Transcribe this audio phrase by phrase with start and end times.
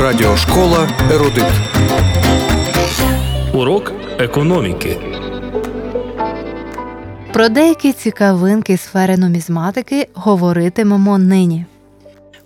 [0.00, 1.44] Радіошкола Ерудит.
[3.52, 4.96] Урок економіки.
[7.32, 11.64] Про деякі цікавинки сфери нумізматики говоритимемо нині.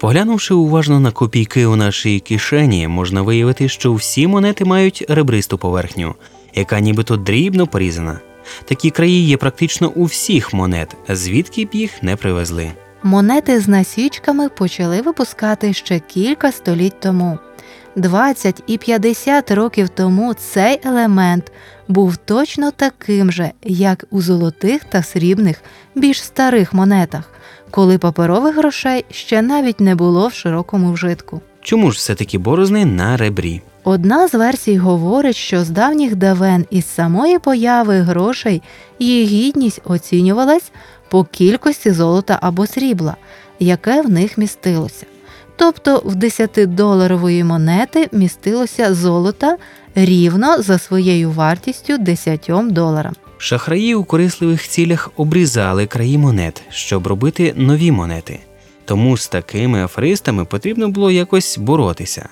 [0.00, 6.14] Поглянувши уважно на копійки у нашій кишені, можна виявити, що всі монети мають ребристу поверхню,
[6.54, 8.20] яка нібито дрібно порізана.
[8.64, 12.72] Такі краї є практично у всіх монет, звідки б їх не привезли.
[13.06, 17.38] Монети з насічками почали випускати ще кілька століть тому.
[17.96, 21.52] 20 і 50 років тому цей елемент
[21.88, 25.62] був точно таким же, як у золотих та срібних,
[25.94, 27.30] більш старих монетах,
[27.70, 31.40] коли паперових грошей ще навіть не було в широкому вжитку.
[31.60, 33.62] Чому ж все-таки борозни на ребрі?
[33.84, 38.62] Одна з версій говорить, що з давніх давен із самої появи грошей
[38.98, 40.72] її гідність оцінювалась
[41.08, 43.16] по кількості золота або срібла,
[43.60, 45.06] яке в них містилося.
[45.56, 49.56] Тобто в 10-доларової монети містилося золота
[49.94, 53.14] рівно за своєю вартістю 10 доларам.
[53.38, 58.38] Шахраї у корисливих цілях обрізали краї монет, щоб робити нові монети.
[58.84, 62.28] Тому з такими аферистами потрібно було якось боротися.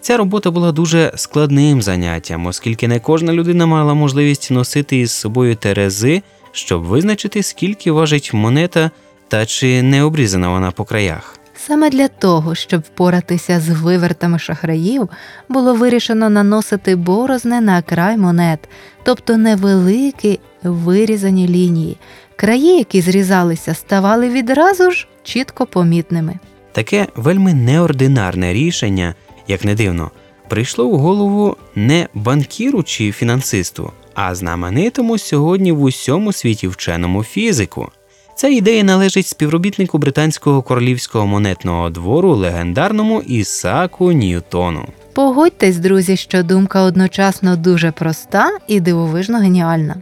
[0.00, 5.56] Ця робота була дуже складним заняттям, оскільки не кожна людина мала можливість носити із собою
[5.56, 6.22] терези,
[6.54, 8.90] щоб визначити, скільки важить монета
[9.28, 11.38] та чи не обрізана вона по краях.
[11.56, 15.08] Саме для того, щоб впоратися з вивертами шахраїв,
[15.48, 18.68] було вирішено наносити борозни на край монет,
[19.02, 21.96] тобто невеликі вирізані лінії.
[22.36, 26.34] Краї, які зрізалися, ставали відразу ж чітко помітними.
[26.72, 29.14] Таке вельми неординарне рішення,
[29.48, 30.10] як не дивно,
[30.48, 37.90] прийшло в голову не банкіру чи фінансисту, а знаменитому сьогодні в усьому світі вченому фізику.
[38.36, 44.88] Ця ідея належить співробітнику британського королівського монетного двору легендарному Ісаку Ньютону.
[45.12, 49.96] Погодьтесь, друзі, що думка одночасно дуже проста і дивовижно геніальна.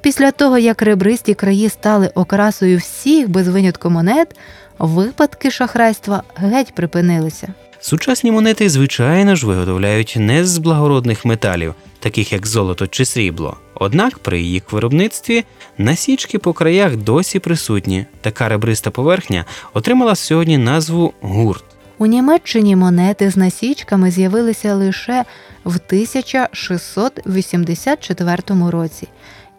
[0.00, 4.36] Після того, як ребристі краї стали окрасою всіх без винятку монет,
[4.78, 7.48] випадки шахрайства геть припинилися.
[7.80, 13.56] Сучасні монети, звичайно ж, виготовляють не з благородних металів, таких як золото чи срібло.
[13.74, 15.44] Однак при їх виробництві
[15.78, 18.06] насічки по краях досі присутні.
[18.20, 19.44] Така ребриста поверхня
[19.74, 21.64] отримала сьогодні назву гурт.
[21.98, 25.24] У Німеччині монети з насічками з'явилися лише
[25.64, 29.08] в 1684 році,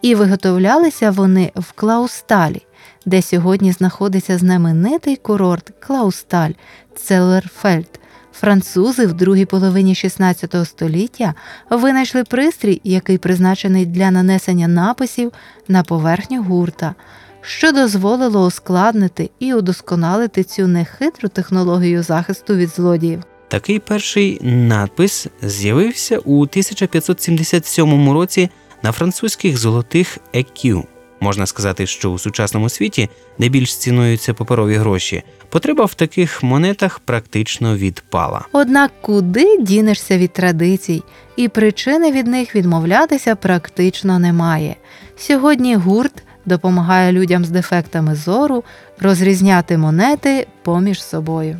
[0.02, 2.62] і виготовлялися вони в Клаусталі,
[3.06, 6.50] де сьогодні знаходиться знаменитий курорт Клаусталь
[6.96, 8.01] Целерфельд.
[8.32, 11.34] Французи в другій половині 16 століття
[11.70, 15.32] винайшли пристрій, який призначений для нанесення написів
[15.68, 16.94] на поверхню гурта,
[17.40, 23.22] що дозволило ускладнити і удосконалити цю нехитру технологію захисту від злодіїв.
[23.48, 28.50] Такий перший надпис з'явився у 1577 році
[28.82, 30.84] на французьких золотих екю.
[31.22, 36.98] Можна сказати, що у сучасному світі, де більш цінуються паперові гроші, потреба в таких монетах
[36.98, 38.44] практично відпала.
[38.52, 41.02] Однак куди дінешся від традицій,
[41.36, 44.76] і причини від них відмовлятися практично немає.
[45.16, 48.64] Сьогодні гурт допомагає людям з дефектами зору
[49.00, 51.58] розрізняти монети поміж собою.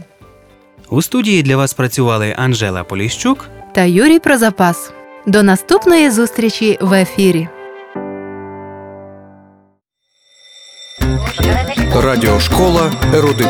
[0.91, 4.93] У студії для вас працювали Анжела Поліщук Та Юрій Прозапас.
[5.27, 7.49] До наступної зустрічі в ефірі.
[11.95, 13.49] Радіошкола Ерудит.